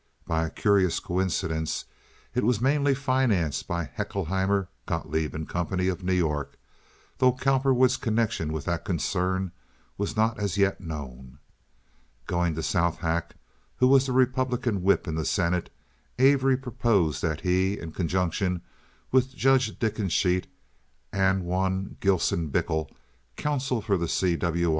By 0.25 0.47
a 0.47 0.49
curious 0.49 0.99
coincidence 0.99 1.85
it 2.33 2.43
was 2.43 2.59
mainly 2.59 2.95
financed 2.95 3.67
by 3.67 3.85
Haeckelheimer, 3.85 4.67
Gotloeb 4.87 5.47
& 5.47 5.47
Co., 5.47 5.59
of 5.91 6.03
New 6.03 6.13
York, 6.13 6.57
though 7.19 7.31
Cowperwood's 7.33 7.97
connection 7.97 8.51
with 8.51 8.65
that 8.65 8.83
concern 8.83 9.51
was 9.99 10.15
not 10.15 10.39
as 10.39 10.57
yet 10.57 10.81
known. 10.81 11.37
Going 12.25 12.55
to 12.55 12.61
Southack, 12.63 13.33
who 13.77 13.87
was 13.87 14.07
the 14.07 14.11
Republican 14.11 14.81
whip 14.81 15.07
in 15.07 15.13
the 15.13 15.23
senate, 15.23 15.69
Avery 16.17 16.57
proposed 16.57 17.21
that 17.21 17.41
he, 17.41 17.77
in 17.77 17.91
conjunction 17.91 18.63
with 19.11 19.35
Judge 19.35 19.77
Dickensheets 19.77 20.47
and 21.13 21.45
one 21.45 21.97
Gilson 21.99 22.47
Bickel, 22.49 22.89
counsel 23.35 23.81
for 23.83 23.97
the 23.97 24.07
C. 24.07 24.35
W. 24.35 24.69